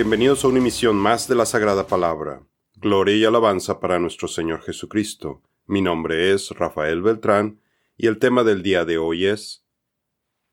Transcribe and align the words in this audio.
Bienvenidos 0.00 0.44
a 0.44 0.48
una 0.48 0.58
emisión 0.58 0.94
más 0.94 1.26
de 1.26 1.34
la 1.34 1.44
Sagrada 1.44 1.88
Palabra. 1.88 2.46
Gloria 2.76 3.16
y 3.16 3.24
alabanza 3.24 3.80
para 3.80 3.98
nuestro 3.98 4.28
Señor 4.28 4.62
Jesucristo. 4.62 5.42
Mi 5.66 5.82
nombre 5.82 6.32
es 6.32 6.50
Rafael 6.50 7.02
Beltrán 7.02 7.60
y 7.96 8.06
el 8.06 8.20
tema 8.20 8.44
del 8.44 8.62
día 8.62 8.84
de 8.84 8.96
hoy 8.96 9.26
es 9.26 9.64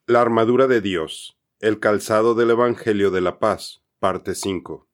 La 0.08 0.22
armadura 0.22 0.66
de 0.66 0.82
Dios, 0.82 1.38
el 1.60 1.80
calzado 1.80 2.34
del 2.34 2.50
Evangelio 2.50 3.12
de 3.12 3.22
la 3.22 3.38
Paz, 3.38 3.84
parte 4.00 4.34
5. 4.34 4.90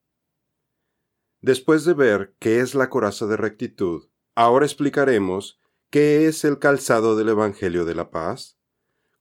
Después 1.40 1.86
de 1.86 1.94
ver 1.94 2.36
qué 2.38 2.60
es 2.60 2.76
la 2.76 2.90
coraza 2.90 3.28
de 3.28 3.38
rectitud, 3.38 4.10
ahora 4.36 4.66
explicaremos 4.66 5.62
qué 5.90 6.28
es 6.28 6.44
el 6.44 6.60
calzado 6.60 7.16
del 7.16 7.30
Evangelio 7.30 7.86
de 7.86 7.96
la 7.96 8.12
Paz, 8.12 8.58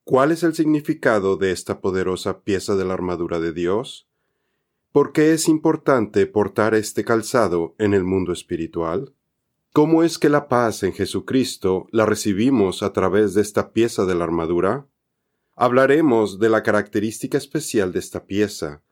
cuál 0.02 0.32
es 0.32 0.42
el 0.42 0.56
significado 0.56 1.36
de 1.36 1.52
esta 1.52 1.80
poderosa 1.80 2.42
pieza 2.42 2.74
de 2.74 2.84
la 2.84 2.94
armadura 2.94 3.38
de 3.38 3.52
Dios, 3.52 4.09
¿Por 4.92 5.12
qué 5.12 5.32
es 5.32 5.46
importante 5.46 6.26
portar 6.26 6.74
este 6.74 7.04
calzado 7.04 7.76
en 7.78 7.94
el 7.94 8.02
mundo 8.02 8.32
espiritual? 8.32 9.14
¿Cómo 9.72 10.02
es 10.02 10.18
que 10.18 10.28
la 10.28 10.48
paz 10.48 10.82
en 10.82 10.92
Jesucristo 10.92 11.86
la 11.92 12.06
recibimos 12.06 12.82
a 12.82 12.92
través 12.92 13.34
de 13.34 13.42
esta 13.42 13.72
pieza 13.72 14.04
de 14.04 14.16
la 14.16 14.24
armadura? 14.24 14.88
Hablaremos 15.54 16.40
de 16.40 16.48
la 16.48 16.64
característica 16.64 17.38
especial 17.38 17.92
de 17.92 18.00
esta 18.00 18.26
pieza, 18.26 18.82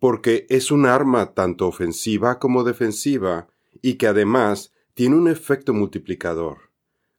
porque 0.00 0.46
es 0.48 0.72
un 0.72 0.84
arma 0.84 1.32
tanto 1.32 1.68
ofensiva 1.68 2.40
como 2.40 2.64
defensiva 2.64 3.46
y 3.80 3.94
que 3.94 4.08
además 4.08 4.72
tiene 4.94 5.14
un 5.14 5.28
efecto 5.28 5.72
multiplicador. 5.72 6.72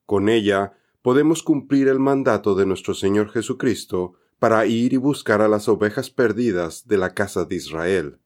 Con 0.05 0.27
ella 0.27 0.73
podemos 1.01 1.43
cumplir 1.43 1.87
el 1.87 1.99
mandato 1.99 2.55
de 2.55 2.65
nuestro 2.65 2.93
Señor 2.93 3.29
Jesucristo 3.29 4.15
para 4.39 4.65
ir 4.65 4.93
y 4.93 4.97
buscar 4.97 5.41
a 5.41 5.47
las 5.47 5.67
ovejas 5.67 6.09
perdidas 6.09 6.87
de 6.87 6.97
la 6.97 7.13
casa 7.13 7.45
de 7.45 7.55
Israel. 7.55 8.19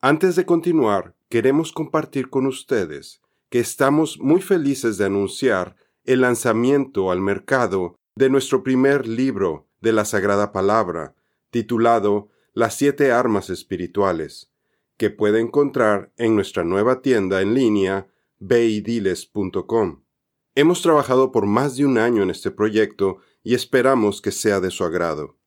Antes 0.00 0.36
de 0.36 0.46
continuar, 0.46 1.14
queremos 1.28 1.72
compartir 1.72 2.30
con 2.30 2.46
ustedes 2.46 3.20
que 3.48 3.58
estamos 3.58 4.18
muy 4.20 4.40
felices 4.40 4.96
de 4.96 5.06
anunciar 5.06 5.76
el 6.04 6.22
lanzamiento 6.22 7.10
al 7.10 7.20
mercado 7.20 7.98
de 8.14 8.30
nuestro 8.30 8.62
primer 8.62 9.06
libro 9.06 9.68
de 9.80 9.92
la 9.92 10.04
Sagrada 10.04 10.52
Palabra, 10.52 11.14
titulado 11.50 12.28
Las 12.52 12.74
siete 12.74 13.12
armas 13.12 13.50
espirituales, 13.50 14.50
que 14.96 15.10
puede 15.10 15.40
encontrar 15.40 16.12
en 16.16 16.34
nuestra 16.34 16.64
nueva 16.64 17.00
tienda 17.00 17.40
en 17.42 17.54
línea 17.54 18.08
beidiles.com. 18.38 20.02
Hemos 20.54 20.82
trabajado 20.82 21.32
por 21.32 21.46
más 21.46 21.76
de 21.76 21.86
un 21.86 21.96
año 21.98 22.22
en 22.22 22.30
este 22.30 22.50
proyecto 22.50 23.18
y 23.42 23.54
esperamos 23.54 24.20
que 24.20 24.32
sea 24.32 24.60
de 24.60 24.70
su 24.70 24.84
agrado. 24.84 25.38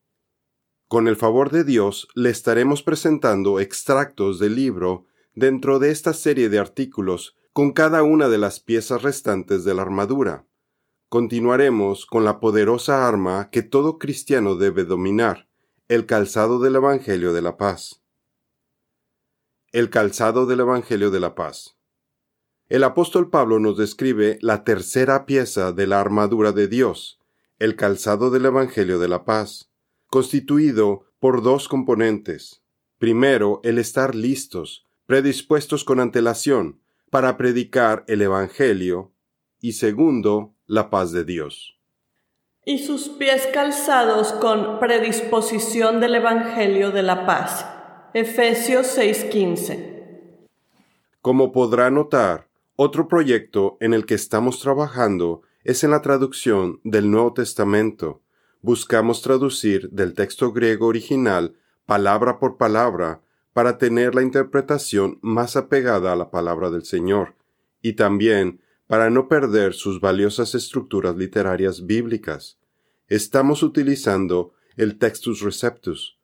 Con 0.88 1.08
el 1.08 1.16
favor 1.16 1.50
de 1.50 1.64
Dios 1.64 2.08
le 2.14 2.30
estaremos 2.30 2.82
presentando 2.82 3.58
extractos 3.60 4.38
del 4.38 4.54
libro 4.54 5.06
dentro 5.34 5.78
de 5.78 5.90
esta 5.90 6.12
serie 6.12 6.48
de 6.48 6.58
artículos 6.58 7.36
con 7.52 7.72
cada 7.72 8.02
una 8.02 8.28
de 8.28 8.38
las 8.38 8.60
piezas 8.60 9.02
restantes 9.02 9.64
de 9.64 9.74
la 9.74 9.82
armadura. 9.82 10.46
Continuaremos 11.08 12.06
con 12.06 12.24
la 12.24 12.40
poderosa 12.40 13.06
arma 13.06 13.50
que 13.50 13.62
todo 13.62 13.98
cristiano 13.98 14.56
debe 14.56 14.84
dominar, 14.84 15.48
el 15.88 16.06
calzado 16.06 16.58
del 16.58 16.76
Evangelio 16.76 17.32
de 17.32 17.42
la 17.42 17.56
Paz. 17.56 18.02
El 19.70 19.90
calzado 19.90 20.46
del 20.46 20.60
Evangelio 20.60 21.10
de 21.10 21.20
la 21.20 21.34
Paz. 21.34 21.76
El 22.68 22.82
apóstol 22.82 23.30
Pablo 23.30 23.60
nos 23.60 23.76
describe 23.76 24.38
la 24.40 24.64
tercera 24.64 25.26
pieza 25.26 25.72
de 25.72 25.86
la 25.86 26.00
armadura 26.00 26.52
de 26.52 26.66
Dios, 26.66 27.20
el 27.58 27.76
calzado 27.76 28.30
del 28.30 28.46
Evangelio 28.46 28.98
de 28.98 29.08
la 29.08 29.24
paz, 29.24 29.70
constituido 30.08 31.06
por 31.18 31.42
dos 31.42 31.68
componentes. 31.68 32.62
Primero, 32.98 33.60
el 33.64 33.78
estar 33.78 34.14
listos, 34.14 34.86
predispuestos 35.06 35.84
con 35.84 36.00
antelación, 36.00 36.80
para 37.10 37.36
predicar 37.36 38.04
el 38.08 38.22
Evangelio, 38.22 39.12
y 39.60 39.72
segundo, 39.72 40.54
la 40.66 40.90
paz 40.90 41.12
de 41.12 41.24
Dios. 41.24 41.78
Y 42.66 42.78
sus 42.78 43.08
pies 43.08 43.46
calzados 43.52 44.32
con 44.32 44.78
predisposición 44.78 46.00
del 46.00 46.16
Evangelio 46.16 46.90
de 46.90 47.02
la 47.02 47.26
paz. 47.26 47.66
Efesios 48.14 48.86
6:15. 48.86 50.48
Como 51.20 51.52
podrá 51.52 51.90
notar, 51.90 52.48
otro 52.76 53.06
proyecto 53.06 53.76
en 53.80 53.94
el 53.94 54.06
que 54.06 54.14
estamos 54.14 54.60
trabajando 54.60 55.42
es 55.64 55.82
en 55.82 55.90
la 55.90 56.02
traducción 56.02 56.80
del 56.84 57.10
Nuevo 57.10 57.32
Testamento. 57.32 58.20
Buscamos 58.60 59.22
traducir 59.22 59.88
del 59.90 60.12
texto 60.12 60.52
griego 60.52 60.86
original 60.86 61.56
palabra 61.86 62.38
por 62.38 62.58
palabra 62.58 63.22
para 63.54 63.78
tener 63.78 64.14
la 64.14 64.22
interpretación 64.22 65.18
más 65.22 65.56
apegada 65.56 66.12
a 66.12 66.16
la 66.16 66.30
palabra 66.30 66.70
del 66.70 66.84
Señor, 66.84 67.34
y 67.80 67.94
también 67.94 68.60
para 68.86 69.08
no 69.08 69.26
perder 69.26 69.72
sus 69.72 70.00
valiosas 70.00 70.54
estructuras 70.54 71.16
literarias 71.16 71.86
bíblicas. 71.86 72.58
Estamos 73.08 73.62
utilizando 73.62 74.52
el 74.76 74.98
Textus 74.98 75.40
Receptus, 75.40 76.18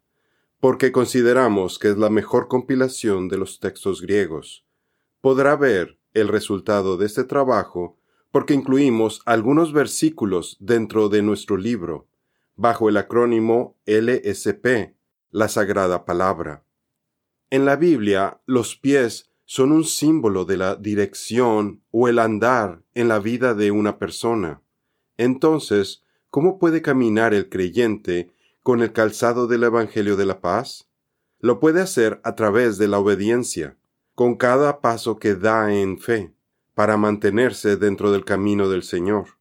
porque 0.60 0.92
consideramos 0.92 1.78
que 1.78 1.88
es 1.88 1.96
la 1.96 2.10
mejor 2.10 2.48
compilación 2.48 3.28
de 3.28 3.38
los 3.38 3.58
textos 3.58 4.02
griegos. 4.02 4.66
Podrá 5.22 5.56
ver 5.56 5.98
el 6.12 6.28
resultado 6.28 6.98
de 6.98 7.06
este 7.06 7.24
trabajo 7.24 7.99
porque 8.30 8.54
incluimos 8.54 9.22
algunos 9.24 9.72
versículos 9.72 10.56
dentro 10.60 11.08
de 11.08 11.22
nuestro 11.22 11.56
libro, 11.56 12.08
bajo 12.54 12.88
el 12.88 12.96
acrónimo 12.96 13.76
LSP, 13.86 14.94
la 15.30 15.48
Sagrada 15.48 16.04
Palabra. 16.04 16.64
En 17.50 17.64
la 17.64 17.76
Biblia, 17.76 18.40
los 18.46 18.76
pies 18.76 19.30
son 19.44 19.72
un 19.72 19.84
símbolo 19.84 20.44
de 20.44 20.56
la 20.56 20.76
dirección 20.76 21.82
o 21.90 22.06
el 22.06 22.20
andar 22.20 22.84
en 22.94 23.08
la 23.08 23.18
vida 23.18 23.54
de 23.54 23.72
una 23.72 23.98
persona. 23.98 24.62
Entonces, 25.16 26.04
¿cómo 26.28 26.58
puede 26.58 26.82
caminar 26.82 27.34
el 27.34 27.48
creyente 27.48 28.30
con 28.62 28.80
el 28.80 28.92
calzado 28.92 29.48
del 29.48 29.64
Evangelio 29.64 30.16
de 30.16 30.26
la 30.26 30.40
paz? 30.40 30.88
Lo 31.40 31.58
puede 31.58 31.80
hacer 31.80 32.20
a 32.22 32.36
través 32.36 32.78
de 32.78 32.86
la 32.86 33.00
obediencia, 33.00 33.76
con 34.14 34.36
cada 34.36 34.80
paso 34.80 35.18
que 35.18 35.34
da 35.34 35.74
en 35.74 35.98
fe 35.98 36.32
para 36.74 36.96
mantenerse 36.96 37.76
dentro 37.76 38.12
del 38.12 38.24
camino 38.24 38.68
del 38.68 38.82
Señor. 38.82 39.38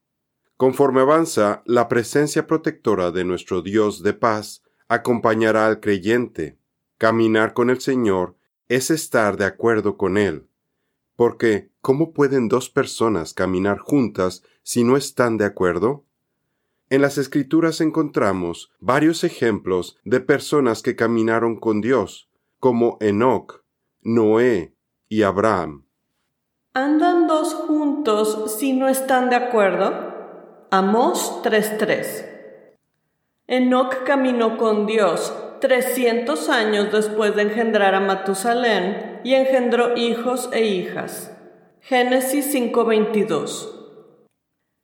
Conforme 0.58 1.02
avanza, 1.02 1.64
la 1.66 1.88
presencia 1.88 2.46
protectora 2.46 3.12
de 3.12 3.24
nuestro 3.24 3.62
Dios 3.62 4.04
de 4.04 4.14
paz 4.14 4.64
acompañará 4.90 5.68
al 5.68 5.80
creyente. 5.80 6.58
Caminar 6.98 7.54
con 7.54 7.70
el 7.70 7.80
Señor 7.80 8.36
es 8.68 8.92
estar 8.92 9.38
de 9.38 9.46
acuerdo 9.46 9.98
con 9.98 10.18
Él. 10.18 10.48
Porque, 11.16 11.72
¿cómo 11.82 12.14
pueden 12.14 12.50
dos 12.50 12.70
personas 12.70 13.34
caminar 13.34 13.80
juntas 13.80 14.44
si 14.64 14.84
no 14.84 14.98
están 14.98 15.38
de 15.38 15.46
acuerdo? 15.46 16.06
En 16.90 17.02
las 17.02 17.18
Escrituras 17.18 17.82
encontramos 17.82 18.72
varios 18.80 19.24
ejemplos 19.24 19.98
de 20.04 20.22
personas 20.22 20.82
que 20.82 20.96
caminaron 20.96 21.60
con 21.60 21.82
Dios, 21.82 22.30
como 22.60 22.98
Enoch, 23.00 23.64
Noé 24.02 24.76
y 25.08 25.22
Abraham. 25.22 25.86
¿Andan 26.80 27.28
dos 27.28 27.54
juntos 27.56 28.56
si 28.58 28.72
no 28.72 28.88
están 28.88 29.30
de 29.30 29.36
acuerdo? 29.36 29.92
Amós 30.72 31.42
3:3. 31.44 32.26
Enoc 33.48 34.06
caminó 34.06 34.58
con 34.58 34.86
Dios 34.86 35.34
300 35.60 36.48
años 36.48 36.90
después 36.94 37.36
de 37.36 37.42
engendrar 37.42 37.96
a 37.96 38.00
Matusalén 38.00 39.20
y 39.26 39.34
engendró 39.34 39.98
hijos 39.98 40.50
e 40.54 40.62
hijas. 40.68 41.36
Génesis 41.82 42.50
5:22. 42.50 43.76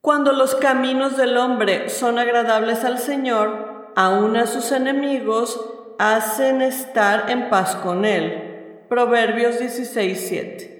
Cuando 0.01 0.33
los 0.33 0.53
caminos 0.55 1.15
del 1.15 1.37
hombre 1.37 1.87
son 1.87 2.19
agradables 2.19 2.83
al 2.83 2.99
Señor, 2.99 3.93
aun 3.95 4.35
a 4.35 4.47
sus 4.47 4.73
enemigos 4.73 5.65
hacen 5.97 6.61
estar 6.61 7.31
en 7.31 7.49
paz 7.49 7.77
con 7.77 8.03
él. 8.03 8.83
Proverbios 8.89 9.59
16:7. 9.59 10.74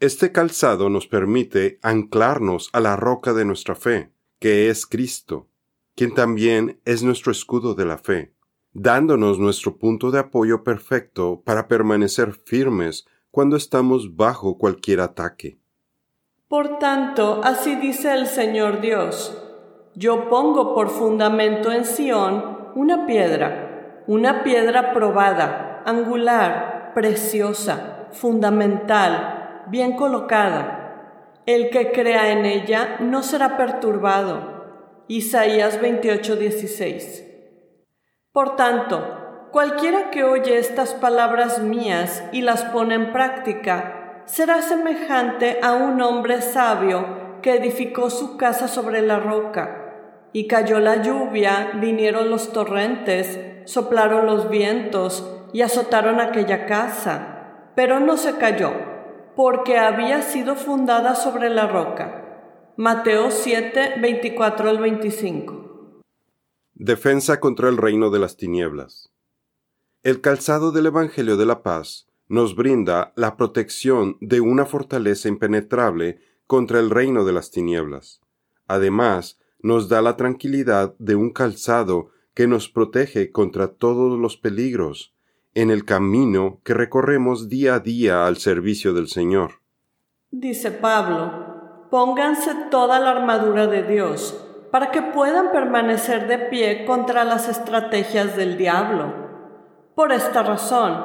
Este 0.00 0.32
calzado 0.32 0.88
nos 0.88 1.06
permite 1.06 1.78
anclarnos 1.82 2.70
a 2.72 2.80
la 2.80 2.96
roca 2.96 3.34
de 3.34 3.44
nuestra 3.44 3.74
fe, 3.74 4.10
que 4.38 4.70
es 4.70 4.86
Cristo, 4.86 5.48
quien 5.94 6.14
también 6.14 6.80
es 6.86 7.02
nuestro 7.02 7.30
escudo 7.30 7.74
de 7.74 7.84
la 7.84 7.98
fe, 7.98 8.32
dándonos 8.72 9.38
nuestro 9.38 9.76
punto 9.76 10.10
de 10.10 10.20
apoyo 10.20 10.64
perfecto 10.64 11.42
para 11.44 11.68
permanecer 11.68 12.32
firmes 12.32 13.04
cuando 13.30 13.58
estamos 13.58 14.16
bajo 14.16 14.56
cualquier 14.56 15.00
ataque. 15.00 15.58
Por 16.48 16.78
tanto, 16.78 17.42
así 17.44 17.76
dice 17.76 18.14
el 18.14 18.26
Señor 18.26 18.80
Dios, 18.80 19.36
yo 19.94 20.30
pongo 20.30 20.74
por 20.74 20.88
fundamento 20.88 21.70
en 21.70 21.84
Sión 21.84 22.70
una 22.74 23.04
piedra, 23.04 24.02
una 24.06 24.44
piedra 24.44 24.94
probada, 24.94 25.82
angular, 25.84 26.92
preciosa, 26.94 28.08
fundamental, 28.12 29.39
bien 29.68 29.96
colocada. 29.96 31.42
El 31.46 31.70
que 31.70 31.92
crea 31.92 32.32
en 32.32 32.46
ella 32.46 32.96
no 33.00 33.22
será 33.22 33.56
perturbado. 33.56 35.04
Isaías 35.08 35.80
28:16. 35.80 37.26
Por 38.32 38.56
tanto, 38.56 39.48
cualquiera 39.50 40.10
que 40.10 40.22
oye 40.22 40.58
estas 40.58 40.94
palabras 40.94 41.60
mías 41.60 42.22
y 42.30 42.42
las 42.42 42.64
pone 42.64 42.94
en 42.94 43.12
práctica, 43.12 44.22
será 44.26 44.62
semejante 44.62 45.58
a 45.62 45.72
un 45.72 46.00
hombre 46.00 46.40
sabio 46.40 47.40
que 47.42 47.56
edificó 47.56 48.10
su 48.10 48.36
casa 48.36 48.68
sobre 48.68 49.02
la 49.02 49.18
roca. 49.18 49.76
Y 50.32 50.46
cayó 50.46 50.78
la 50.78 51.02
lluvia, 51.02 51.72
vinieron 51.74 52.30
los 52.30 52.52
torrentes, 52.52 53.40
soplaron 53.64 54.26
los 54.26 54.48
vientos 54.48 55.28
y 55.52 55.62
azotaron 55.62 56.20
aquella 56.20 56.66
casa, 56.66 57.70
pero 57.74 57.98
no 57.98 58.16
se 58.16 58.36
cayó, 58.36 58.72
porque 59.36 59.78
había 59.78 60.22
sido 60.22 60.56
fundada 60.56 61.14
sobre 61.14 61.50
la 61.50 61.66
roca. 61.66 62.72
Mateo 62.76 63.30
7, 63.30 63.94
24 64.00 64.70
al 64.70 64.78
25. 64.78 66.02
Defensa 66.74 67.40
contra 67.40 67.68
el 67.68 67.76
reino 67.76 68.10
de 68.10 68.18
las 68.18 68.36
tinieblas. 68.36 69.10
El 70.02 70.20
calzado 70.20 70.72
del 70.72 70.86
Evangelio 70.86 71.36
de 71.36 71.44
la 71.44 71.62
Paz 71.62 72.06
nos 72.28 72.56
brinda 72.56 73.12
la 73.16 73.36
protección 73.36 74.16
de 74.20 74.40
una 74.40 74.64
fortaleza 74.64 75.28
impenetrable 75.28 76.20
contra 76.46 76.80
el 76.80 76.88
reino 76.88 77.24
de 77.24 77.32
las 77.32 77.50
tinieblas. 77.50 78.20
Además, 78.66 79.38
nos 79.60 79.88
da 79.88 80.00
la 80.00 80.16
tranquilidad 80.16 80.94
de 80.98 81.16
un 81.16 81.32
calzado 81.32 82.10
que 82.34 82.46
nos 82.46 82.68
protege 82.68 83.30
contra 83.30 83.68
todos 83.68 84.18
los 84.18 84.36
peligros 84.36 85.12
en 85.54 85.70
el 85.70 85.84
camino 85.84 86.60
que 86.64 86.74
recorremos 86.74 87.48
día 87.48 87.74
a 87.74 87.80
día 87.80 88.26
al 88.26 88.36
servicio 88.36 88.92
del 88.92 89.08
Señor. 89.08 89.60
Dice 90.30 90.70
Pablo, 90.70 91.88
pónganse 91.90 92.54
toda 92.70 93.00
la 93.00 93.10
armadura 93.10 93.66
de 93.66 93.82
Dios 93.82 94.46
para 94.70 94.90
que 94.90 95.02
puedan 95.02 95.50
permanecer 95.50 96.28
de 96.28 96.38
pie 96.38 96.84
contra 96.84 97.24
las 97.24 97.48
estrategias 97.48 98.36
del 98.36 98.56
diablo 98.56 99.30
por 100.00 100.12
esta 100.12 100.42
razón, 100.42 100.98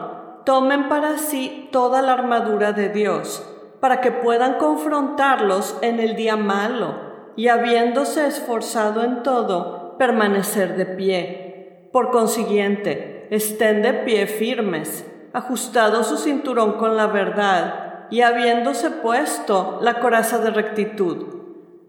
tomen 0.45 0.87
para 0.87 1.17
sí 1.17 1.67
toda 1.73 2.01
la 2.01 2.13
armadura 2.13 2.71
de 2.71 2.87
Dios, 2.87 3.45
para 3.81 3.99
que 3.99 4.09
puedan 4.09 4.53
confrontarlos 4.53 5.77
en 5.81 5.99
el 5.99 6.15
día 6.15 6.37
malo, 6.37 6.95
y 7.35 7.49
habiéndose 7.49 8.25
esforzado 8.25 9.03
en 9.03 9.21
todo, 9.21 9.97
permanecer 9.97 10.77
de 10.77 10.85
pie. 10.85 11.89
Por 11.91 12.09
consiguiente, 12.09 13.14
estén 13.35 13.81
de 13.81 13.93
pie 13.93 14.27
firmes, 14.27 15.05
ajustado 15.33 16.03
su 16.03 16.17
cinturón 16.17 16.73
con 16.73 16.95
la 16.95 17.07
verdad, 17.07 18.07
y 18.09 18.21
habiéndose 18.21 18.91
puesto 18.91 19.79
la 19.81 19.99
coraza 19.99 20.39
de 20.39 20.51
rectitud. 20.51 21.27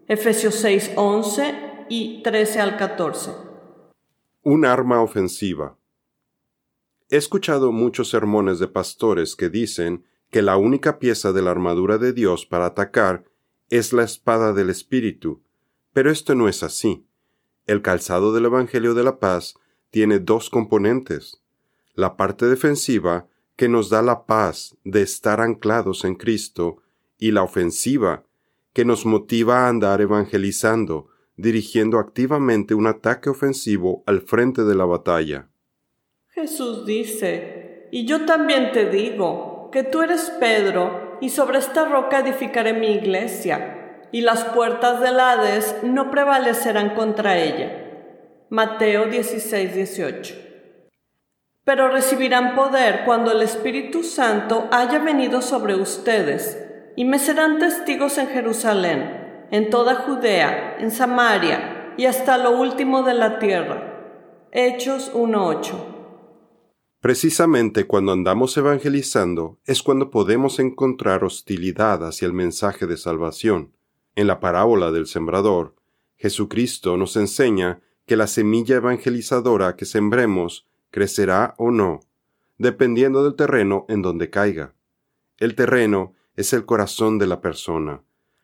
Efesios 0.07 0.55
6, 0.55 0.93
11 0.95 1.85
y 1.89 2.23
13 2.23 2.61
al 2.61 2.77
14. 2.77 3.31
Un 4.43 4.65
arma 4.65 5.01
ofensiva. 5.01 5.77
He 7.09 7.17
escuchado 7.17 7.71
muchos 7.71 8.09
sermones 8.09 8.59
de 8.59 8.67
pastores 8.67 9.35
que 9.35 9.49
dicen 9.49 10.05
que 10.29 10.41
la 10.41 10.57
única 10.57 10.99
pieza 10.99 11.31
de 11.31 11.41
la 11.41 11.51
armadura 11.51 11.97
de 11.97 12.13
Dios 12.13 12.45
para 12.45 12.65
atacar 12.65 13.25
es 13.69 13.93
la 13.93 14.03
espada 14.03 14.53
del 14.53 14.69
Espíritu, 14.69 15.41
pero 15.93 16.11
esto 16.11 16.35
no 16.35 16.47
es 16.47 16.63
así. 16.63 17.05
El 17.65 17.81
calzado 17.81 18.33
del 18.33 18.45
Evangelio 18.45 18.93
de 18.93 19.03
la 19.03 19.19
Paz 19.19 19.55
tiene 19.89 20.19
dos 20.19 20.49
componentes. 20.49 21.41
La 21.93 22.17
parte 22.17 22.45
defensiva, 22.45 23.27
que 23.55 23.67
nos 23.67 23.89
da 23.89 24.01
la 24.01 24.25
paz 24.25 24.77
de 24.83 25.01
estar 25.01 25.41
anclados 25.41 26.05
en 26.05 26.15
Cristo, 26.15 26.77
y 27.17 27.31
la 27.31 27.43
ofensiva, 27.43 28.23
que 28.73 28.85
nos 28.85 29.05
motiva 29.05 29.65
a 29.65 29.69
andar 29.69 30.01
evangelizando, 30.01 31.07
dirigiendo 31.35 31.97
activamente 31.97 32.75
un 32.75 32.87
ataque 32.87 33.29
ofensivo 33.29 34.03
al 34.05 34.21
frente 34.21 34.63
de 34.63 34.75
la 34.75 34.85
batalla. 34.85 35.49
Jesús 36.27 36.85
dice, 36.85 37.87
y 37.91 38.05
yo 38.05 38.25
también 38.25 38.71
te 38.71 38.89
digo, 38.89 39.69
que 39.71 39.83
tú 39.83 40.01
eres 40.01 40.31
Pedro, 40.39 41.17
y 41.21 41.29
sobre 41.29 41.57
esta 41.57 41.89
roca 41.89 42.19
edificaré 42.19 42.73
mi 42.73 42.91
iglesia, 42.91 44.07
y 44.11 44.21
las 44.21 44.43
puertas 44.45 45.01
del 45.01 45.19
Hades 45.19 45.75
no 45.83 46.11
prevalecerán 46.11 46.93
contra 46.93 47.39
ella. 47.39 47.86
Mateo 48.49 49.07
16, 49.07 49.75
18. 49.75 50.35
Pero 51.65 51.89
recibirán 51.89 52.55
poder 52.55 53.03
cuando 53.03 53.33
el 53.33 53.41
Espíritu 53.41 54.03
Santo 54.03 54.69
haya 54.71 54.99
venido 54.99 55.41
sobre 55.41 55.75
ustedes, 55.75 56.57
y 56.95 57.03
me 57.03 57.19
serán 57.19 57.59
testigos 57.59 58.17
en 58.17 58.27
Jerusalén, 58.27 59.47
en 59.51 59.69
toda 59.69 59.95
Judea, 59.95 60.77
en 60.79 60.91
Samaria, 60.91 61.93
y 61.97 62.05
hasta 62.05 62.37
lo 62.37 62.51
último 62.51 63.03
de 63.03 63.13
la 63.15 63.37
tierra. 63.37 64.47
Hechos 64.53 65.13
1.8 65.13 65.97
Precisamente 67.01 67.85
cuando 67.85 68.13
andamos 68.13 68.55
evangelizando 68.55 69.59
es 69.65 69.83
cuando 69.83 70.09
podemos 70.09 70.57
encontrar 70.59 71.25
hostilidad 71.25 72.05
hacia 72.05 72.25
el 72.25 72.33
mensaje 72.33 72.87
de 72.87 72.95
salvación. 72.95 73.73
En 74.15 74.25
la 74.25 74.39
parábola 74.39 74.91
del 74.91 75.05
sembrador, 75.05 75.75
Jesucristo 76.15 76.95
nos 76.95 77.17
enseña 77.17 77.81
que 78.07 78.15
la 78.15 78.25
semilla 78.25 78.77
evangelizadora 78.77 79.75
que 79.75 79.85
sembremos 79.85 80.65
crecerá 80.89 81.53
o 81.57 81.71
no, 81.71 81.99
dependiendo 82.57 83.23
del 83.23 83.35
terreno 83.35 83.85
en 83.89 84.01
donde 84.01 84.29
caiga. 84.29 84.73
El 85.37 85.55
terreno 85.55 86.13
es 86.35 86.53
el 86.53 86.65
corazón 86.65 87.19
de 87.19 87.27
la 87.27 87.41
persona. 87.41 88.01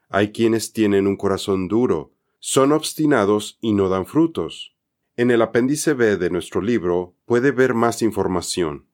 Hay 0.09 0.31
quienes 0.31 0.73
tienen 0.73 1.07
un 1.07 1.15
corazón 1.15 1.69
duro, 1.69 2.11
son 2.39 2.73
obstinados 2.73 3.57
y 3.61 3.71
no 3.71 3.87
dan 3.87 4.05
frutos. 4.05 4.75
En 5.15 5.31
el 5.31 5.41
apéndice 5.41 5.93
B 5.93 6.17
de 6.17 6.29
nuestro 6.29 6.61
libro 6.61 7.15
puede 7.25 7.51
ver 7.51 7.73
más 7.73 8.01
información. 8.01 8.85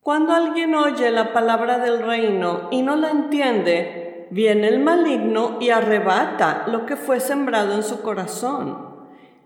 Cuando 0.00 0.32
alguien 0.32 0.74
oye 0.74 1.10
la 1.12 1.32
palabra 1.32 1.78
del 1.78 2.02
reino 2.02 2.68
y 2.72 2.82
no 2.82 2.96
la 2.96 3.10
entiende, 3.10 4.26
viene 4.30 4.68
el 4.68 4.82
maligno 4.82 5.58
y 5.60 5.70
arrebata 5.70 6.64
lo 6.68 6.86
que 6.86 6.96
fue 6.96 7.20
sembrado 7.20 7.74
en 7.74 7.84
su 7.84 8.02
corazón. 8.02 8.85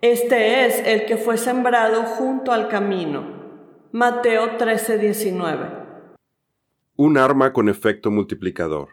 Este 0.02 0.64
es 0.64 0.80
el 0.86 1.04
que 1.04 1.18
fue 1.18 1.36
sembrado 1.36 2.04
junto 2.04 2.52
al 2.52 2.68
camino. 2.68 3.22
Mateo 3.92 4.56
13:19. 4.56 6.16
Un 6.96 7.18
arma 7.18 7.52
con 7.52 7.68
efecto 7.68 8.10
multiplicador. 8.10 8.88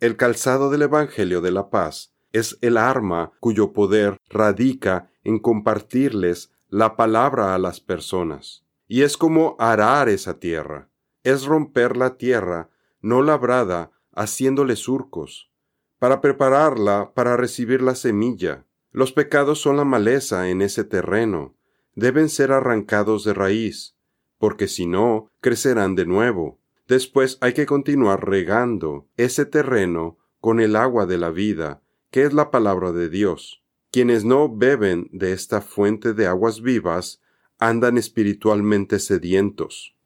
El 0.00 0.16
calzado 0.16 0.70
del 0.70 0.82
Evangelio 0.82 1.42
de 1.42 1.50
la 1.50 1.68
Paz 1.68 2.14
es 2.32 2.56
el 2.62 2.78
arma 2.78 3.32
cuyo 3.38 3.74
poder 3.74 4.16
radica 4.30 5.10
en 5.24 5.38
compartirles 5.38 6.52
la 6.70 6.96
palabra 6.96 7.54
a 7.54 7.58
las 7.58 7.80
personas. 7.80 8.64
Y 8.88 9.02
es 9.02 9.18
como 9.18 9.56
arar 9.58 10.08
esa 10.08 10.40
tierra, 10.40 10.88
es 11.22 11.44
romper 11.44 11.98
la 11.98 12.16
tierra 12.16 12.70
no 13.02 13.20
labrada, 13.20 13.90
haciéndole 14.14 14.76
surcos, 14.76 15.50
para 15.98 16.22
prepararla 16.22 17.12
para 17.14 17.36
recibir 17.36 17.82
la 17.82 17.94
semilla. 17.94 18.64
Los 18.94 19.12
pecados 19.12 19.60
son 19.60 19.76
la 19.76 19.84
maleza 19.84 20.48
en 20.50 20.62
ese 20.62 20.84
terreno, 20.84 21.56
deben 21.96 22.28
ser 22.28 22.52
arrancados 22.52 23.24
de 23.24 23.34
raíz, 23.34 23.96
porque 24.38 24.68
si 24.68 24.86
no, 24.86 25.32
crecerán 25.40 25.96
de 25.96 26.06
nuevo. 26.06 26.60
Después 26.86 27.36
hay 27.40 27.54
que 27.54 27.66
continuar 27.66 28.24
regando 28.24 29.08
ese 29.16 29.46
terreno 29.46 30.18
con 30.40 30.60
el 30.60 30.76
agua 30.76 31.06
de 31.06 31.18
la 31.18 31.30
vida, 31.30 31.82
que 32.12 32.22
es 32.22 32.32
la 32.32 32.52
palabra 32.52 32.92
de 32.92 33.08
Dios. 33.08 33.64
Quienes 33.90 34.24
no 34.24 34.48
beben 34.48 35.08
de 35.10 35.32
esta 35.32 35.60
fuente 35.60 36.12
de 36.12 36.28
aguas 36.28 36.62
vivas 36.62 37.20
andan 37.58 37.98
espiritualmente 37.98 39.00
sedientos. 39.00 39.96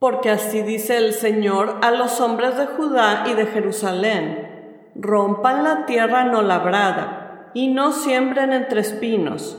Porque 0.00 0.30
así 0.30 0.62
dice 0.62 0.96
el 0.96 1.12
Señor 1.12 1.78
a 1.82 1.92
los 1.92 2.20
hombres 2.20 2.56
de 2.56 2.66
Judá 2.66 3.26
y 3.28 3.34
de 3.34 3.46
Jerusalén, 3.46 4.90
rompan 4.96 5.62
la 5.62 5.86
tierra 5.86 6.24
no 6.24 6.42
labrada 6.42 7.19
y 7.54 7.68
no 7.68 7.92
siembren 7.92 8.52
entre 8.52 8.80
espinos. 8.80 9.58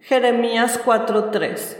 Jeremías 0.00 0.80
4:3. 0.84 1.78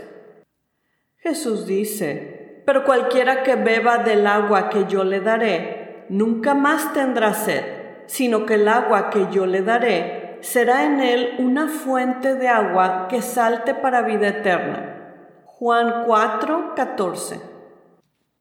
Jesús 1.17 1.65
dice, 1.65 2.63
pero 2.65 2.83
cualquiera 2.83 3.43
que 3.43 3.55
beba 3.55 3.99
del 3.99 4.25
agua 4.25 4.69
que 4.69 4.85
yo 4.87 5.03
le 5.03 5.21
daré, 5.21 6.05
nunca 6.09 6.55
más 6.55 6.93
tendrá 6.93 7.33
sed, 7.33 7.63
sino 8.07 8.45
que 8.45 8.55
el 8.55 8.67
agua 8.67 9.09
que 9.09 9.27
yo 9.31 9.45
le 9.45 9.61
daré 9.61 10.39
será 10.41 10.85
en 10.85 10.99
él 10.99 11.35
una 11.39 11.67
fuente 11.67 12.35
de 12.35 12.47
agua 12.47 13.07
que 13.09 13.21
salte 13.21 13.73
para 13.73 14.01
vida 14.01 14.29
eterna. 14.29 14.91
Juan 15.45 16.05
4, 16.05 16.73
14. 16.75 17.39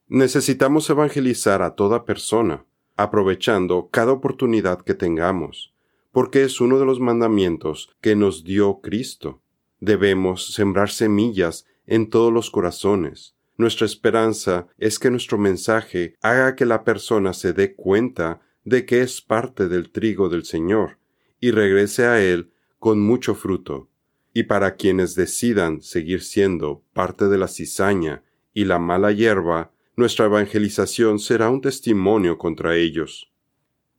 Necesitamos 0.09 0.89
evangelizar 0.91 1.63
a 1.63 1.75
toda 1.75 2.05
persona, 2.05 2.65
aprovechando 2.97 3.89
cada 3.91 4.13
oportunidad 4.13 4.83
que 4.83 4.95
tengamos, 4.95 5.74
porque 6.15 6.45
es 6.45 6.61
uno 6.61 6.79
de 6.79 6.87
los 6.87 7.01
mandamientos 7.01 7.91
que 8.01 8.15
nos 8.15 8.45
dio 8.45 8.81
Cristo. 8.81 9.43
Debemos 9.81 10.55
sembrar 10.55 10.91
semillas 10.91 11.67
en 11.89 12.09
todos 12.09 12.33
los 12.33 12.53
corazones. 12.53 13.35
Nuestra 13.57 13.85
esperanza 13.85 14.69
es 14.79 15.01
que 15.01 15.11
nuestro 15.11 15.39
mensaje 15.39 16.15
haga 16.23 16.55
que 16.55 16.67
la 16.67 16.85
persona 16.85 17.33
se 17.33 17.53
dé 17.53 17.75
cuenta 17.75 18.41
de 18.63 18.87
que 18.87 19.01
es 19.03 19.21
parte 19.21 19.67
del 19.67 19.91
trigo 19.91 20.29
del 20.29 20.45
Señor 20.45 20.99
y 21.41 21.51
regrese 21.51 22.07
a 22.07 22.23
Él 22.23 22.53
con 22.79 23.01
mucho 23.01 23.35
fruto. 23.35 23.89
y 24.37 24.45
para 24.45 24.75
quienes 24.75 25.15
decidan 25.15 25.81
seguir 25.81 26.21
siendo 26.21 26.83
parte 26.93 27.29
de 27.29 27.39
la 27.39 27.47
cizaña 27.47 28.25
y 28.53 28.65
la 28.65 28.81
mala 28.81 29.13
hierba, 29.13 29.71
nuestra 29.95 30.27
evangelización 30.27 31.21
será 31.21 31.51
un 31.51 31.61
testimonio 31.61 32.37
contra 32.37 32.77
ellos. 32.77 33.34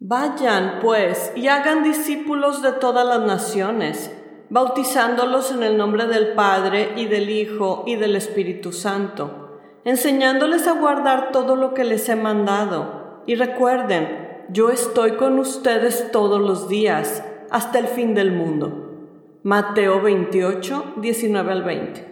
Vayan, 0.07 0.81
pues, 0.83 1.31
y 1.35 1.47
hagan 1.47 1.81
discípulos 1.81 2.61
de 2.61 2.73
todas 2.73 3.07
las 3.07 3.21
naciones, 3.25 4.15
bautizándolos 4.51 5.49
en 5.49 5.63
el 5.63 5.77
nombre 5.77 6.05
del 6.05 6.33
Padre 6.33 6.91
y 6.95 7.07
del 7.07 7.31
Hijo 7.31 7.83
y 7.87 7.95
del 7.95 8.15
Espíritu 8.15 8.71
Santo, 8.71 9.57
enseñándoles 9.83 10.67
a 10.67 10.73
guardar 10.79 11.31
todo 11.31 11.55
lo 11.55 11.73
que 11.73 11.83
les 11.83 12.07
he 12.07 12.15
mandado. 12.15 13.23
Y 13.25 13.33
recuerden, 13.33 14.45
yo 14.49 14.69
estoy 14.69 15.13
con 15.13 15.39
ustedes 15.39 16.11
todos 16.11 16.39
los 16.39 16.69
días, 16.69 17.23
hasta 17.49 17.79
el 17.79 17.87
fin 17.87 18.13
del 18.13 18.31
mundo. 18.31 19.39
Mateo 19.41 20.03
28, 20.03 20.97
19 20.97 21.51
al 21.51 21.63
20. 21.63 22.07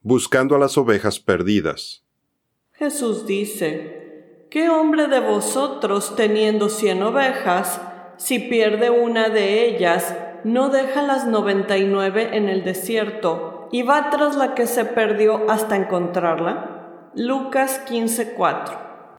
Buscando 0.00 0.56
a 0.56 0.58
las 0.58 0.76
ovejas 0.76 1.20
perdidas. 1.20 2.02
Jesús 2.72 3.26
dice, 3.26 4.01
¿Qué 4.52 4.68
hombre 4.68 5.08
de 5.08 5.20
vosotros, 5.20 6.14
teniendo 6.14 6.68
cien 6.68 7.02
ovejas, 7.02 7.80
si 8.18 8.38
pierde 8.38 8.90
una 8.90 9.30
de 9.30 9.66
ellas, 9.66 10.14
no 10.44 10.68
deja 10.68 11.00
las 11.00 11.26
noventa 11.26 11.78
y 11.78 11.86
nueve 11.86 12.36
en 12.36 12.50
el 12.50 12.62
desierto 12.62 13.70
y 13.72 13.80
va 13.80 14.10
tras 14.10 14.36
la 14.36 14.54
que 14.54 14.66
se 14.66 14.84
perdió 14.84 15.50
hasta 15.50 15.74
encontrarla? 15.74 17.12
Lucas 17.14 17.80
15:4 17.88 19.18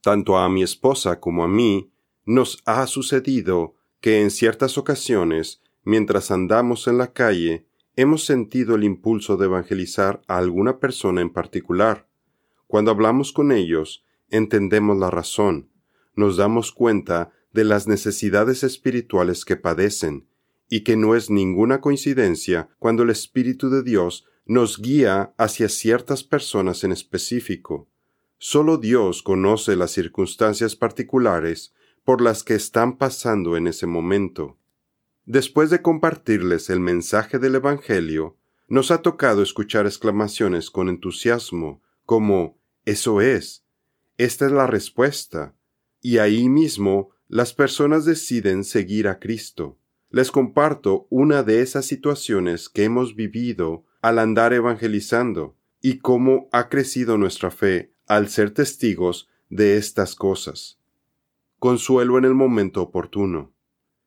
Tanto 0.00 0.36
a 0.36 0.48
mi 0.48 0.64
esposa 0.64 1.20
como 1.20 1.44
a 1.44 1.48
mí 1.48 1.92
nos 2.24 2.60
ha 2.66 2.84
sucedido 2.88 3.76
que 4.00 4.22
en 4.22 4.32
ciertas 4.32 4.76
ocasiones, 4.76 5.62
mientras 5.84 6.32
andamos 6.32 6.88
en 6.88 6.98
la 6.98 7.12
calle, 7.12 7.68
hemos 7.94 8.24
sentido 8.24 8.74
el 8.74 8.82
impulso 8.82 9.36
de 9.36 9.44
evangelizar 9.44 10.20
a 10.26 10.38
alguna 10.38 10.80
persona 10.80 11.20
en 11.20 11.32
particular. 11.32 12.08
Cuando 12.66 12.90
hablamos 12.90 13.32
con 13.32 13.52
ellos, 13.52 14.02
entendemos 14.30 14.98
la 14.98 15.10
razón, 15.10 15.70
nos 16.14 16.36
damos 16.36 16.72
cuenta 16.72 17.32
de 17.52 17.64
las 17.64 17.86
necesidades 17.86 18.62
espirituales 18.62 19.44
que 19.44 19.56
padecen, 19.56 20.28
y 20.68 20.80
que 20.84 20.96
no 20.96 21.14
es 21.14 21.30
ninguna 21.30 21.80
coincidencia 21.80 22.68
cuando 22.78 23.02
el 23.02 23.10
Espíritu 23.10 23.70
de 23.70 23.82
Dios 23.82 24.26
nos 24.44 24.80
guía 24.80 25.34
hacia 25.38 25.68
ciertas 25.68 26.24
personas 26.24 26.84
en 26.84 26.92
específico. 26.92 27.88
Solo 28.38 28.78
Dios 28.78 29.22
conoce 29.22 29.76
las 29.76 29.90
circunstancias 29.90 30.76
particulares 30.76 31.74
por 32.04 32.20
las 32.20 32.44
que 32.44 32.54
están 32.54 32.96
pasando 32.96 33.56
en 33.56 33.66
ese 33.66 33.86
momento. 33.86 34.58
Después 35.26 35.68
de 35.70 35.82
compartirles 35.82 36.70
el 36.70 36.80
mensaje 36.80 37.38
del 37.38 37.56
Evangelio, 37.56 38.36
nos 38.68 38.90
ha 38.90 39.02
tocado 39.02 39.42
escuchar 39.42 39.86
exclamaciones 39.86 40.70
con 40.70 40.88
entusiasmo, 40.88 41.82
como 42.04 42.58
Eso 42.84 43.20
es, 43.20 43.64
esta 44.18 44.46
es 44.46 44.52
la 44.52 44.66
respuesta. 44.66 45.54
Y 46.02 46.18
ahí 46.18 46.48
mismo 46.48 47.10
las 47.28 47.54
personas 47.54 48.04
deciden 48.04 48.64
seguir 48.64 49.08
a 49.08 49.18
Cristo. 49.18 49.78
Les 50.10 50.30
comparto 50.30 51.06
una 51.10 51.42
de 51.42 51.62
esas 51.62 51.86
situaciones 51.86 52.68
que 52.68 52.84
hemos 52.84 53.14
vivido 53.14 53.84
al 54.02 54.18
andar 54.18 54.52
evangelizando 54.52 55.56
y 55.80 55.98
cómo 55.98 56.48
ha 56.52 56.68
crecido 56.68 57.16
nuestra 57.16 57.50
fe 57.50 57.92
al 58.06 58.28
ser 58.28 58.50
testigos 58.50 59.28
de 59.50 59.76
estas 59.76 60.14
cosas. 60.14 60.78
Consuelo 61.58 62.18
en 62.18 62.24
el 62.24 62.34
momento 62.34 62.82
oportuno. 62.82 63.52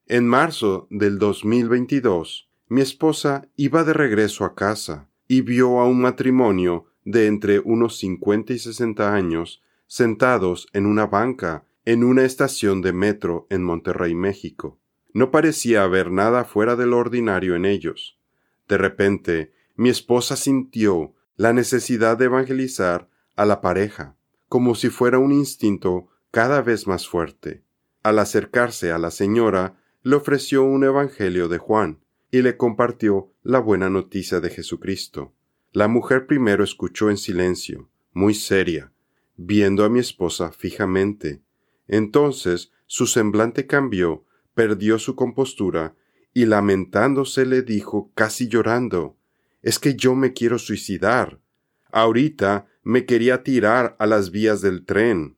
En 0.06 0.26
marzo 0.26 0.88
del 0.90 1.18
2022, 1.18 2.50
mi 2.68 2.80
esposa 2.80 3.48
iba 3.56 3.84
de 3.84 3.92
regreso 3.92 4.44
a 4.44 4.54
casa 4.54 5.08
y 5.28 5.40
vio 5.40 5.80
a 5.80 5.86
un 5.86 6.00
matrimonio 6.00 6.86
de 7.04 7.26
entre 7.26 7.60
unos 7.60 7.96
50 7.98 8.52
y 8.52 8.58
60 8.58 9.14
años 9.14 9.62
sentados 9.92 10.68
en 10.72 10.86
una 10.86 11.06
banca 11.06 11.66
en 11.84 12.02
una 12.02 12.24
estación 12.24 12.80
de 12.80 12.94
metro 12.94 13.46
en 13.50 13.62
Monterrey, 13.62 14.14
México. 14.14 14.80
No 15.12 15.30
parecía 15.30 15.82
haber 15.82 16.10
nada 16.10 16.46
fuera 16.46 16.76
de 16.76 16.86
lo 16.86 16.96
ordinario 16.96 17.56
en 17.56 17.66
ellos. 17.66 18.18
De 18.68 18.78
repente, 18.78 19.52
mi 19.76 19.90
esposa 19.90 20.36
sintió 20.36 21.12
la 21.36 21.52
necesidad 21.52 22.16
de 22.16 22.24
evangelizar 22.24 23.10
a 23.36 23.44
la 23.44 23.60
pareja, 23.60 24.16
como 24.48 24.74
si 24.76 24.88
fuera 24.88 25.18
un 25.18 25.30
instinto 25.30 26.08
cada 26.30 26.62
vez 26.62 26.86
más 26.86 27.06
fuerte. 27.06 27.62
Al 28.02 28.18
acercarse 28.18 28.92
a 28.92 28.98
la 28.98 29.10
señora, 29.10 29.76
le 30.02 30.16
ofreció 30.16 30.64
un 30.64 30.84
evangelio 30.84 31.48
de 31.48 31.58
Juan 31.58 32.00
y 32.30 32.40
le 32.40 32.56
compartió 32.56 33.30
la 33.42 33.58
buena 33.58 33.90
noticia 33.90 34.40
de 34.40 34.48
Jesucristo. 34.48 35.34
La 35.70 35.86
mujer 35.86 36.26
primero 36.26 36.64
escuchó 36.64 37.10
en 37.10 37.18
silencio, 37.18 37.90
muy 38.14 38.32
seria, 38.32 38.91
viendo 39.44 39.84
a 39.84 39.88
mi 39.88 39.98
esposa 39.98 40.52
fijamente. 40.52 41.42
Entonces 41.88 42.72
su 42.86 43.06
semblante 43.06 43.66
cambió, 43.66 44.24
perdió 44.54 44.98
su 44.98 45.16
compostura, 45.16 45.94
y 46.34 46.46
lamentándose 46.46 47.44
le 47.44 47.62
dijo, 47.62 48.10
casi 48.14 48.48
llorando, 48.48 49.16
es 49.60 49.78
que 49.78 49.94
yo 49.96 50.14
me 50.14 50.32
quiero 50.32 50.58
suicidar. 50.58 51.40
Ahorita 51.90 52.66
me 52.82 53.04
quería 53.04 53.42
tirar 53.42 53.96
a 53.98 54.06
las 54.06 54.30
vías 54.30 54.60
del 54.60 54.84
tren. 54.84 55.36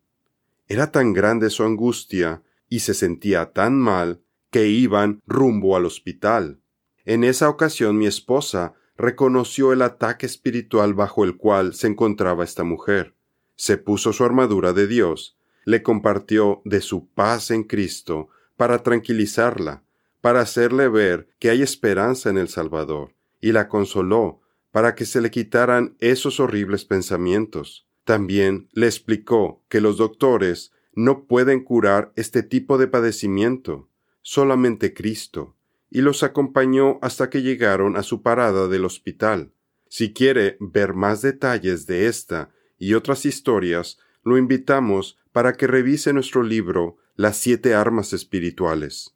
Era 0.67 0.93
tan 0.93 1.13
grande 1.13 1.51
su 1.51 1.65
angustia 1.65 2.43
y 2.69 2.81
se 2.81 2.95
sentía 2.95 3.53
tan 3.53 3.79
mal 3.79 4.23
que 4.51 4.69
iban 4.69 5.21
rumbo 5.27 5.77
al 5.77 5.85
hospital. 5.85 6.61
En 7.05 7.25
esa 7.25 7.49
ocasión 7.49 7.99
mi 7.99 8.07
esposa 8.07 8.75
reconoció 8.97 9.73
el 9.73 9.83
ataque 9.83 10.27
espiritual 10.27 10.95
bajo 10.95 11.25
el 11.25 11.37
cual 11.37 11.75
se 11.75 11.89
encontraba 11.89 12.45
esta 12.45 12.63
mujer 12.63 13.14
se 13.57 13.79
puso 13.79 14.13
su 14.13 14.25
armadura 14.25 14.73
de 14.73 14.87
Dios, 14.87 15.37
le 15.65 15.83
compartió 15.83 16.61
de 16.65 16.81
su 16.81 17.09
paz 17.09 17.51
en 17.51 17.65
Cristo 17.65 18.29
para 18.57 18.83
tranquilizarla, 18.83 19.83
para 20.21 20.41
hacerle 20.41 20.89
ver 20.89 21.29
que 21.39 21.51
hay 21.51 21.63
esperanza 21.63 22.31
en 22.31 22.39
el 22.39 22.49
Salvador, 22.49 23.15
y 23.41 23.53
la 23.53 23.69
consoló 23.69 24.41
para 24.71 24.95
que 24.95 25.07
se 25.07 25.21
le 25.21 25.31
quitaran 25.31 25.97
esos 26.01 26.41
horribles 26.41 26.85
pensamientos. 26.85 27.87
También 28.05 28.69
le 28.73 28.87
explicó 28.87 29.63
que 29.69 29.81
los 29.81 29.97
doctores 29.97 30.73
no 30.95 31.27
pueden 31.27 31.63
curar 31.63 32.13
este 32.17 32.43
tipo 32.43 32.79
de 32.79 32.87
padecimiento, 32.87 33.89
solamente 34.23 34.95
Cristo, 34.95 35.57
y 35.91 36.01
los 36.01 36.23
acompañó 36.23 36.99
hasta 37.03 37.31
que 37.31 37.43
llegaron 37.43 37.97
a 37.97 38.03
su 38.03 38.23
parada 38.23 38.67
del 38.69 38.85
hospital. 38.85 39.53
Si 39.89 40.13
quiere 40.13 40.57
ver 40.59 40.95
más 40.95 41.23
detalles 41.23 41.87
de 41.87 42.09
esta 42.09 42.51
y 42.79 42.95
otras 42.95 43.27
historias, 43.27 43.99
lo 44.23 44.39
invitamos 44.39 45.19
para 45.33 45.53
que 45.53 45.67
revise 45.67 46.13
nuestro 46.13 46.43
libro 46.43 46.97
Las 47.17 47.37
siete 47.37 47.75
armas 47.75 48.13
espirituales. 48.13 49.15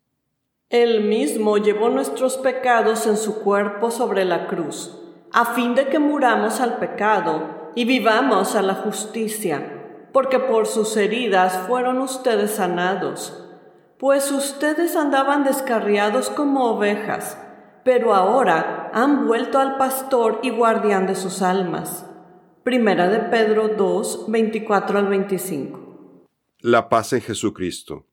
Él 0.71 1.05
mismo 1.05 1.57
llevó 1.57 1.89
nuestros 1.89 2.37
pecados 2.37 3.07
en 3.07 3.17
su 3.17 3.41
cuerpo 3.41 3.91
sobre 3.91 4.25
la 4.25 4.47
cruz, 4.49 4.99
a 5.33 5.47
fin 5.55 5.75
de 5.75 5.89
que 5.89 5.99
muramos 5.99 6.61
al 6.61 6.77
pecado 6.79 7.73
y 7.75 7.87
vivamos 7.87 8.55
a 8.55 8.63
la 8.63 8.75
justicia, 8.75 10.09
porque 10.13 10.39
por 10.39 10.67
sus 10.67 10.97
heridas 10.97 11.67
fueron 11.67 11.99
ustedes 12.01 12.53
sanados. 12.53 13.45
Pues 13.99 14.31
ustedes 14.31 14.95
andaban 14.95 15.43
descarriados 15.43 16.29
como 16.29 16.71
ovejas, 16.71 17.39
pero 17.83 18.15
ahora 18.15 18.91
han 18.93 19.27
vuelto 19.27 19.59
al 19.59 19.77
pastor 19.79 20.41
y 20.43 20.51
guardián 20.51 21.07
de 21.07 21.15
sus 21.15 21.41
almas. 21.41 22.08
Primera 22.69 23.09
de 23.09 23.21
Pedro 23.31 23.69
2, 23.69 24.27
24 24.29 24.99
al 24.99 25.09
25. 25.09 26.27
La 26.61 26.91
paz 26.91 27.15
en 27.15 27.23
Jesucristo. 27.23 28.07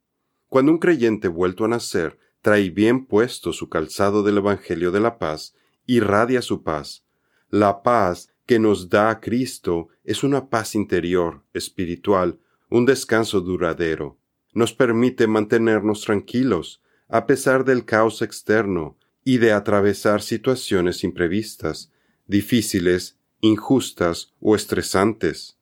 Cuando 0.47 0.71
un 0.71 0.77
creyente 0.77 1.27
vuelto 1.27 1.65
a 1.65 1.67
nacer 1.67 2.17
trae 2.41 2.69
bien 2.69 3.05
puesto 3.05 3.51
su 3.51 3.67
calzado 3.67 4.23
del 4.23 4.37
Evangelio 4.37 4.93
de 4.93 5.01
la 5.01 5.17
paz, 5.17 5.55
irradia 5.85 6.41
su 6.41 6.63
paz. 6.63 7.03
La 7.49 7.83
paz 7.83 8.29
que 8.45 8.57
nos 8.57 8.87
da 8.87 9.19
Cristo 9.19 9.89
es 10.05 10.23
una 10.23 10.47
paz 10.47 10.73
interior, 10.73 11.43
espiritual, 11.53 12.39
un 12.69 12.85
descanso 12.85 13.41
duradero. 13.41 14.17
Nos 14.53 14.71
permite 14.71 15.27
mantenernos 15.27 15.99
tranquilos, 15.99 16.81
a 17.09 17.25
pesar 17.27 17.65
del 17.65 17.83
caos 17.83 18.21
externo, 18.21 18.95
y 19.25 19.39
de 19.39 19.51
atravesar 19.51 20.21
situaciones 20.21 21.03
imprevistas, 21.03 21.91
difíciles 22.25 23.17
injustas 23.45 24.33
o 24.41 24.55
estresantes. 24.55 25.57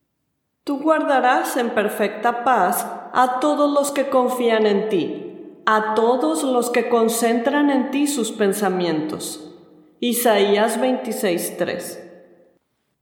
Tú 0.63 0.79
guardarás 0.79 1.57
en 1.57 1.71
perfecta 1.71 2.43
paz 2.43 2.85
a 3.13 3.39
todos 3.41 3.71
los 3.73 3.91
que 3.91 4.09
confían 4.09 4.65
en 4.65 4.89
ti, 4.89 5.59
a 5.65 5.93
todos 5.93 6.43
los 6.43 6.69
que 6.69 6.89
concentran 6.89 7.69
en 7.69 7.91
ti 7.91 8.07
sus 8.07 8.31
pensamientos. 8.31 9.53
Isaías 9.99 10.79
26:3 10.79 11.99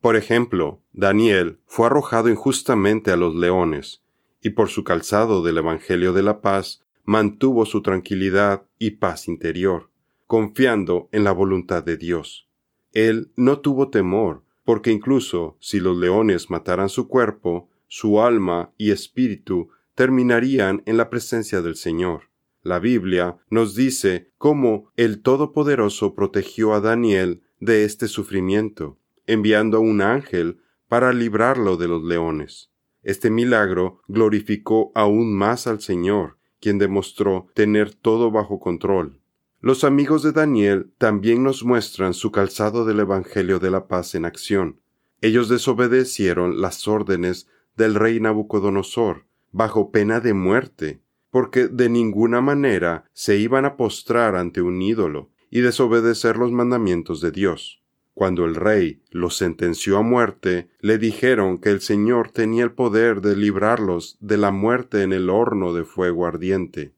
Por 0.01 0.15
ejemplo, 0.15 0.79
Daniel 0.93 1.59
fue 1.67 1.85
arrojado 1.85 2.29
injustamente 2.29 3.11
a 3.11 3.15
los 3.15 3.35
leones, 3.35 4.01
y 4.41 4.51
por 4.51 4.69
su 4.69 4.83
calzado 4.83 5.43
del 5.43 5.59
Evangelio 5.59 6.13
de 6.13 6.23
la 6.23 6.41
paz 6.41 6.83
mantuvo 7.03 7.65
su 7.65 7.81
tranquilidad 7.81 8.63
y 8.79 8.91
paz 8.91 9.27
interior. 9.27 9.91
confiando 10.31 11.09
en 11.11 11.25
la 11.25 11.33
voluntad 11.33 11.83
de 11.83 11.97
Dios. 11.97 12.47
Él 12.93 13.33
no 13.35 13.59
tuvo 13.59 13.89
temor, 13.89 14.43
porque 14.71 14.89
incluso 14.89 15.57
si 15.59 15.81
los 15.81 15.97
leones 15.97 16.49
mataran 16.49 16.87
su 16.87 17.09
cuerpo, 17.09 17.69
su 17.89 18.21
alma 18.21 18.71
y 18.77 18.91
espíritu 18.91 19.67
terminarían 19.95 20.81
en 20.85 20.95
la 20.95 21.09
presencia 21.09 21.61
del 21.61 21.75
Señor. 21.75 22.29
La 22.63 22.79
Biblia 22.79 23.35
nos 23.49 23.75
dice 23.75 24.31
cómo 24.37 24.89
el 24.95 25.21
Todopoderoso 25.23 26.15
protegió 26.15 26.73
a 26.73 26.79
Daniel 26.79 27.41
de 27.59 27.83
este 27.83 28.07
sufrimiento, 28.07 28.97
enviando 29.27 29.81
un 29.81 30.01
ángel 30.01 30.61
para 30.87 31.11
librarlo 31.11 31.75
de 31.75 31.89
los 31.89 32.01
leones. 32.05 32.71
Este 33.03 33.29
milagro 33.29 33.99
glorificó 34.07 34.93
aún 34.95 35.35
más 35.35 35.67
al 35.67 35.81
Señor, 35.81 36.37
quien 36.61 36.77
demostró 36.77 37.47
tener 37.55 37.93
todo 37.93 38.31
bajo 38.31 38.57
control. 38.61 39.20
Los 39.63 39.83
amigos 39.83 40.23
de 40.23 40.31
Daniel 40.31 40.91
también 40.97 41.43
nos 41.43 41.63
muestran 41.63 42.15
su 42.15 42.31
calzado 42.31 42.83
del 42.83 43.01
Evangelio 43.01 43.59
de 43.59 43.69
la 43.69 43.87
paz 43.87 44.15
en 44.15 44.25
acción. 44.25 44.81
Ellos 45.21 45.49
desobedecieron 45.49 46.61
las 46.61 46.87
órdenes 46.87 47.47
del 47.77 47.93
rey 47.93 48.19
Nabucodonosor, 48.19 49.27
bajo 49.51 49.91
pena 49.91 50.19
de 50.19 50.33
muerte, 50.33 51.03
porque 51.29 51.67
de 51.67 51.89
ninguna 51.89 52.41
manera 52.41 53.05
se 53.13 53.37
iban 53.37 53.65
a 53.65 53.77
postrar 53.77 54.35
ante 54.35 54.63
un 54.63 54.81
ídolo 54.81 55.29
y 55.51 55.61
desobedecer 55.61 56.37
los 56.37 56.51
mandamientos 56.51 57.21
de 57.21 57.29
Dios. 57.29 57.83
Cuando 58.15 58.45
el 58.45 58.55
rey 58.55 59.03
los 59.11 59.37
sentenció 59.37 59.99
a 59.99 60.01
muerte, 60.01 60.71
le 60.79 60.97
dijeron 60.97 61.59
que 61.59 61.69
el 61.69 61.81
Señor 61.81 62.31
tenía 62.31 62.63
el 62.63 62.71
poder 62.71 63.21
de 63.21 63.35
librarlos 63.35 64.17
de 64.21 64.37
la 64.37 64.49
muerte 64.49 65.03
en 65.03 65.13
el 65.13 65.29
horno 65.29 65.71
de 65.71 65.83
fuego 65.83 66.25
ardiente. 66.25 66.95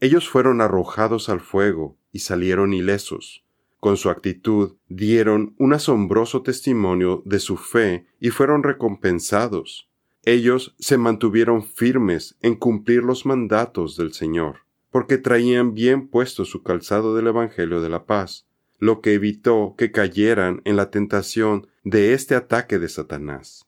Ellos 0.00 0.28
fueron 0.28 0.60
arrojados 0.60 1.28
al 1.28 1.40
fuego 1.40 1.99
y 2.12 2.20
salieron 2.20 2.72
ilesos. 2.72 3.44
Con 3.80 3.96
su 3.96 4.10
actitud 4.10 4.76
dieron 4.88 5.54
un 5.58 5.72
asombroso 5.72 6.42
testimonio 6.42 7.22
de 7.24 7.38
su 7.40 7.56
fe 7.56 8.06
y 8.20 8.30
fueron 8.30 8.62
recompensados. 8.62 9.88
Ellos 10.24 10.74
se 10.78 10.98
mantuvieron 10.98 11.64
firmes 11.64 12.36
en 12.42 12.56
cumplir 12.56 13.02
los 13.02 13.24
mandatos 13.24 13.96
del 13.96 14.12
Señor, 14.12 14.58
porque 14.90 15.16
traían 15.16 15.72
bien 15.72 16.08
puesto 16.08 16.44
su 16.44 16.62
calzado 16.62 17.16
del 17.16 17.28
Evangelio 17.28 17.80
de 17.80 17.88
la 17.88 18.04
paz, 18.04 18.46
lo 18.78 19.00
que 19.00 19.14
evitó 19.14 19.74
que 19.78 19.92
cayeran 19.92 20.60
en 20.64 20.76
la 20.76 20.90
tentación 20.90 21.68
de 21.82 22.12
este 22.12 22.34
ataque 22.34 22.78
de 22.78 22.88
Satanás. 22.90 23.66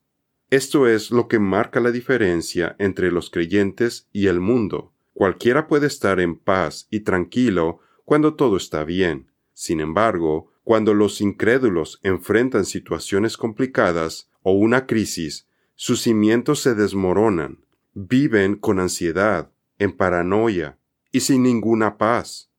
Esto 0.50 0.86
es 0.86 1.10
lo 1.10 1.28
que 1.28 1.38
marca 1.38 1.80
la 1.80 1.90
diferencia 1.90 2.76
entre 2.78 3.10
los 3.10 3.30
creyentes 3.30 4.08
y 4.12 4.26
el 4.26 4.40
mundo. 4.40 4.92
Cualquiera 5.14 5.66
puede 5.66 5.86
estar 5.86 6.20
en 6.20 6.36
paz 6.36 6.88
y 6.90 7.00
tranquilo 7.00 7.80
cuando 8.04 8.34
todo 8.34 8.56
está 8.56 8.84
bien. 8.84 9.30
Sin 9.52 9.80
embargo, 9.80 10.52
cuando 10.64 10.94
los 10.94 11.20
incrédulos 11.20 12.00
enfrentan 12.02 12.64
situaciones 12.64 13.36
complicadas 13.36 14.30
o 14.42 14.52
una 14.52 14.86
crisis, 14.86 15.48
sus 15.74 16.02
cimientos 16.02 16.60
se 16.60 16.74
desmoronan, 16.74 17.64
viven 17.94 18.56
con 18.56 18.78
ansiedad, 18.78 19.50
en 19.78 19.96
paranoia 19.96 20.78
y 21.10 21.20
sin 21.20 21.42
ninguna 21.42 21.98
paz. 21.98 22.50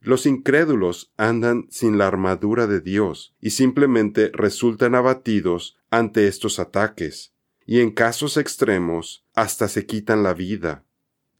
Los 0.00 0.26
incrédulos 0.26 1.12
andan 1.16 1.66
sin 1.70 1.96
la 1.96 2.08
armadura 2.08 2.66
de 2.66 2.80
Dios 2.80 3.36
y 3.40 3.50
simplemente 3.50 4.30
resultan 4.34 4.96
abatidos 4.96 5.78
ante 5.90 6.26
estos 6.26 6.58
ataques, 6.58 7.32
y 7.64 7.80
en 7.80 7.92
casos 7.92 8.36
extremos 8.36 9.24
hasta 9.34 9.68
se 9.68 9.86
quitan 9.86 10.24
la 10.24 10.34
vida. 10.34 10.84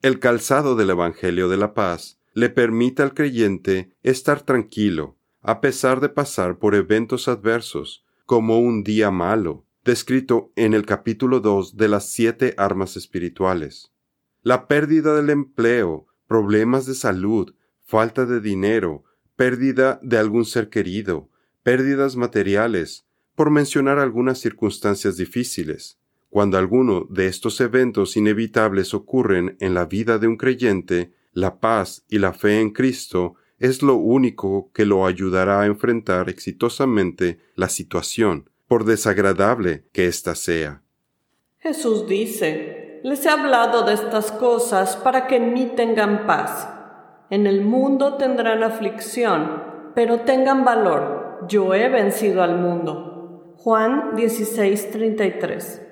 El 0.01 0.21
calzado 0.21 0.77
del 0.77 0.91
Evangelio 0.91 1.49
de 1.49 1.57
la 1.57 1.75
paz 1.75 2.21
le 2.35 2.49
permite 2.51 3.03
al 3.03 3.15
creyente 3.15 3.95
estar 4.03 4.43
tranquilo, 4.43 5.17
a 5.41 5.61
pesar 5.61 6.01
de 6.01 6.09
pasar 6.09 6.59
por 6.59 6.75
eventos 6.75 7.29
adversos, 7.29 8.05
como 8.27 8.59
un 8.59 8.85
día 8.85 9.11
malo, 9.11 9.67
descrito 9.85 10.53
en 10.57 10.75
el 10.75 10.87
capítulo 10.87 11.41
2 11.41 11.77
de 11.77 11.89
las 11.89 12.09
siete 12.11 12.55
armas 12.57 12.97
espirituales. 12.97 13.93
La 14.43 14.67
pérdida 14.67 15.15
del 15.15 15.31
empleo, 15.31 16.07
problemas 16.27 16.87
de 16.87 16.95
salud, 16.95 17.55
falta 17.85 18.25
de 18.25 18.41
dinero, 18.41 19.05
pérdida 19.37 20.01
de 20.03 20.19
algún 20.19 20.45
ser 20.45 20.69
querido, 20.69 21.29
pérdidas 21.63 22.17
materiales, 22.17 23.05
por 23.35 23.51
mencionar 23.51 23.99
algunas 23.99 24.39
circunstancias 24.39 25.17
difíciles. 25.17 25.99
Cuando 26.31 26.59
alguno 26.59 27.07
de 27.11 27.27
estos 27.27 27.61
eventos 27.61 28.17
inevitables 28.17 28.95
ocurren 28.95 29.57
en 29.61 29.75
la 29.75 29.85
vida 29.85 30.19
de 30.19 30.29
un 30.29 30.37
creyente, 30.37 31.13
la 31.33 31.61
paz 31.61 32.05
y 32.09 32.19
la 32.19 32.33
fe 32.33 32.61
en 32.61 32.71
Cristo 32.71 33.35
es 33.59 33.83
lo 33.83 33.95
único 33.95 34.71
que 34.73 34.85
lo 34.85 35.07
ayudará 35.07 35.61
a 35.61 35.67
enfrentar 35.67 36.29
exitosamente 36.29 37.39
la 37.55 37.69
situación, 37.69 38.51
por 38.67 38.85
desagradable 38.85 39.85
que 39.93 40.07
ésta 40.07 40.35
sea. 40.35 40.83
Jesús 41.59 42.09
dice, 42.09 43.01
les 43.05 43.25
he 43.25 43.29
hablado 43.29 43.85
de 43.85 43.95
estas 43.95 44.33
cosas 44.33 44.97
para 44.97 45.27
que 45.27 45.37
en 45.37 45.53
mí 45.53 45.73
tengan 45.77 46.27
paz. 46.27 46.69
En 47.31 47.47
el 47.47 47.63
mundo 47.63 48.15
tendrán 48.15 48.63
aflicción, 48.63 49.63
pero 49.95 50.21
tengan 50.21 50.65
valor, 50.65 51.47
yo 51.49 51.75
he 51.75 51.89
vencido 51.89 52.43
al 52.43 52.59
mundo. 52.59 53.55
Juan 53.59 54.17
16:33 54.17 55.92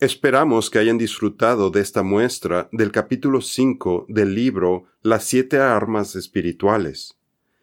Esperamos 0.00 0.70
que 0.70 0.78
hayan 0.78 0.96
disfrutado 0.96 1.70
de 1.70 1.82
esta 1.82 2.02
muestra 2.02 2.70
del 2.72 2.90
capítulo 2.90 3.42
5 3.42 4.06
del 4.08 4.34
libro 4.34 4.86
Las 5.02 5.24
siete 5.24 5.58
armas 5.58 6.16
espirituales. 6.16 7.18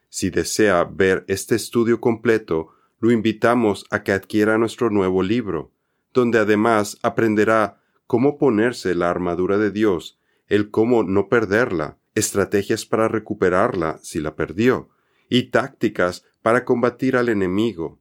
Si 0.10 0.30
desea 0.30 0.84
ver 0.84 1.26
este 1.28 1.56
estudio 1.56 2.00
completo, 2.00 2.68
lo 3.00 3.10
invitamos 3.10 3.88
a 3.90 4.04
que 4.04 4.12
adquiera 4.12 4.60
nuestro 4.60 4.92
nuevo 4.92 5.24
libro, 5.24 5.72
donde 6.14 6.38
además 6.38 7.00
aprenderá 7.02 7.82
cómo 8.06 8.38
ponerse 8.38 8.94
la 8.94 9.10
armadura 9.10 9.58
de 9.58 9.72
Dios, 9.72 10.20
el 10.48 10.70
cómo 10.70 11.02
no 11.02 11.30
perderla, 11.30 11.98
estrategias 12.14 12.86
para 12.86 13.08
recuperarla 13.08 14.00
si 14.04 14.20
la 14.20 14.36
perdió, 14.36 14.90
y 15.28 15.50
tácticas 15.50 16.24
para 16.44 16.66
combatir 16.66 17.18
al 17.18 17.30
enemigo. 17.30 18.00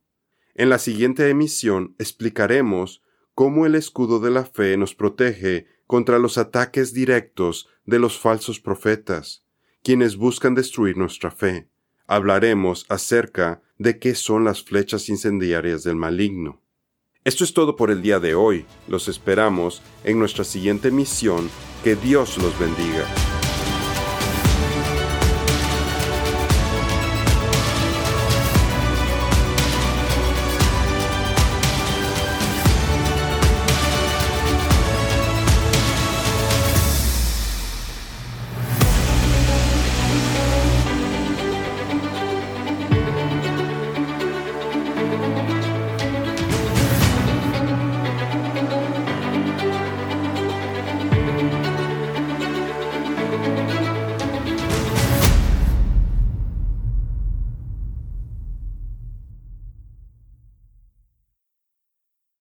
En 0.55 0.68
la 0.68 0.79
siguiente 0.79 1.27
emisión 1.31 1.94
explicaremos 1.99 3.03
cómo 3.37 3.66
el 3.66 3.75
escudo 3.75 4.18
de 4.18 4.31
la 4.31 4.46
fe 4.46 4.79
nos 4.79 4.94
protege 4.94 5.66
contra 5.87 6.18
los 6.18 6.38
ataques 6.38 6.94
directos 6.94 7.68
de 7.85 7.99
los 7.99 8.18
falsos 8.18 8.61
profetas, 8.61 9.44
quienes 9.83 10.16
buscan 10.16 10.55
destruir 10.55 10.96
nuestra 10.96 11.31
fe. 11.31 11.68
Hablaremos 12.07 12.87
acerca 12.88 13.61
de 13.77 13.99
qué 13.99 14.14
son 14.14 14.44
las 14.44 14.62
flechas 14.62 15.11
incendiarias 15.11 15.85
del 15.85 15.96
maligno. 15.96 16.62
Esto 17.25 17.44
es 17.44 17.53
todo 17.53 17.77
por 17.77 17.90
el 17.90 18.01
día 18.01 18.20
de 18.20 18.35
hoy. 18.35 18.64
Los 18.88 19.07
esperamos 19.07 19.83
en 20.03 20.18
nuestra 20.18 20.42
siguiente 20.42 20.90
misión. 20.90 21.51
Que 21.85 21.94
Dios 21.94 22.38
los 22.38 22.59
bendiga. 22.59 23.05